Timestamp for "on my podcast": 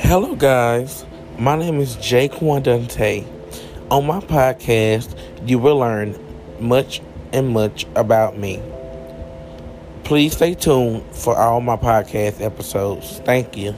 3.90-5.18